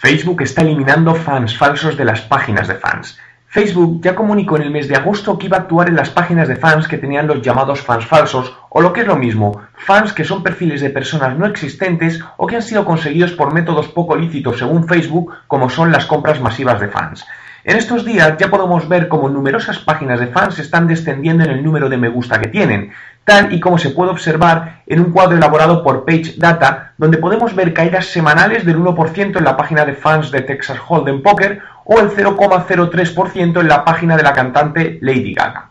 Facebook 0.00 0.42
está 0.42 0.62
eliminando 0.62 1.14
fans 1.14 1.56
falsos 1.56 1.96
de 1.96 2.04
las 2.04 2.20
páginas 2.20 2.68
de 2.68 2.74
fans. 2.74 3.18
Facebook 3.46 4.00
ya 4.02 4.16
comunicó 4.16 4.56
en 4.56 4.62
el 4.62 4.70
mes 4.70 4.88
de 4.88 4.96
agosto 4.96 5.38
que 5.38 5.46
iba 5.46 5.56
a 5.56 5.60
actuar 5.60 5.88
en 5.88 5.94
las 5.94 6.10
páginas 6.10 6.48
de 6.48 6.56
fans 6.56 6.88
que 6.88 6.98
tenían 6.98 7.28
los 7.28 7.40
llamados 7.40 7.80
fans 7.80 8.04
falsos, 8.04 8.52
o 8.68 8.80
lo 8.80 8.92
que 8.92 9.02
es 9.02 9.06
lo 9.06 9.14
mismo, 9.14 9.62
fans 9.76 10.12
que 10.12 10.24
son 10.24 10.42
perfiles 10.42 10.80
de 10.80 10.90
personas 10.90 11.38
no 11.38 11.46
existentes 11.46 12.20
o 12.36 12.48
que 12.48 12.56
han 12.56 12.62
sido 12.62 12.84
conseguidos 12.84 13.30
por 13.30 13.54
métodos 13.54 13.86
poco 13.88 14.16
lícitos 14.16 14.58
según 14.58 14.88
Facebook, 14.88 15.32
como 15.46 15.70
son 15.70 15.92
las 15.92 16.06
compras 16.06 16.40
masivas 16.40 16.80
de 16.80 16.88
fans. 16.88 17.24
En 17.66 17.78
estos 17.78 18.04
días 18.04 18.36
ya 18.38 18.50
podemos 18.50 18.86
ver 18.90 19.08
cómo 19.08 19.30
numerosas 19.30 19.78
páginas 19.78 20.20
de 20.20 20.26
fans 20.26 20.58
están 20.58 20.86
descendiendo 20.86 21.44
en 21.44 21.50
el 21.50 21.64
número 21.64 21.88
de 21.88 21.96
me 21.96 22.10
gusta 22.10 22.38
que 22.38 22.48
tienen, 22.48 22.92
tal 23.24 23.54
y 23.54 23.60
como 23.60 23.78
se 23.78 23.88
puede 23.88 24.10
observar 24.10 24.82
en 24.86 25.00
un 25.00 25.12
cuadro 25.12 25.38
elaborado 25.38 25.82
por 25.82 26.04
Page 26.04 26.34
Data, 26.36 26.92
donde 26.98 27.16
podemos 27.16 27.54
ver 27.54 27.72
caídas 27.72 28.04
semanales 28.04 28.66
del 28.66 28.76
1% 28.78 29.38
en 29.38 29.44
la 29.44 29.56
página 29.56 29.86
de 29.86 29.94
fans 29.94 30.30
de 30.30 30.42
Texas 30.42 30.76
Hold'em 30.86 31.22
Poker 31.22 31.62
o 31.86 32.00
el 32.00 32.10
0,03% 32.10 33.58
en 33.58 33.68
la 33.68 33.82
página 33.82 34.18
de 34.18 34.22
la 34.24 34.34
cantante 34.34 34.98
Lady 35.00 35.32
Gaga. 35.32 35.70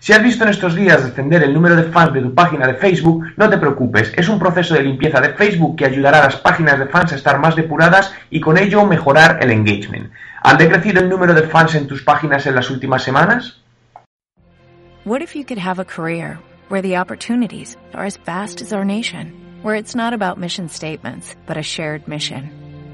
Si 0.00 0.12
has 0.12 0.22
visto 0.22 0.44
en 0.44 0.50
estos 0.50 0.74
días 0.74 1.04
descender 1.04 1.42
el 1.42 1.52
número 1.52 1.74
de 1.74 1.90
fans 1.90 2.12
de 2.12 2.22
tu 2.22 2.34
página 2.34 2.66
de 2.66 2.74
Facebook, 2.74 3.24
no 3.36 3.50
te 3.50 3.58
preocupes, 3.58 4.12
es 4.16 4.28
un 4.28 4.38
proceso 4.38 4.74
de 4.74 4.82
limpieza 4.82 5.20
de 5.20 5.34
Facebook 5.34 5.76
que 5.76 5.86
ayudará 5.86 6.20
a 6.20 6.24
las 6.26 6.36
páginas 6.36 6.78
de 6.78 6.86
fans 6.86 7.12
a 7.12 7.16
estar 7.16 7.38
más 7.38 7.56
depuradas 7.56 8.12
y 8.30 8.40
con 8.40 8.58
ello 8.58 8.84
mejorar 8.86 9.38
el 9.42 9.50
engagement. 9.50 10.10
¿Han 10.42 10.56
decrecido 10.56 11.00
el 11.00 11.08
número 11.08 11.34
de 11.34 11.42
fans 11.42 11.74
en 11.74 11.88
tus 11.88 12.02
páginas 12.02 12.46
en 12.46 12.54
las 12.54 12.70
últimas 12.70 13.02
semanas? 13.02 13.60
What 15.04 15.20
if 15.20 15.34
you 15.34 15.44
could 15.44 15.58
have 15.58 15.80
a 15.80 15.84
career 15.84 16.38
where 16.68 16.82
the 16.82 16.96
opportunities 16.96 17.76
are 17.94 18.04
as 18.04 18.18
vast 18.24 18.60
as 18.60 18.72
our 18.72 18.84
nation, 18.84 19.32
where 19.62 19.74
it's 19.74 19.96
not 19.96 20.12
about 20.12 20.38
mission 20.38 20.68
statements, 20.68 21.34
but 21.46 21.56
a 21.56 21.62
shared 21.62 22.06
mission? 22.06 22.67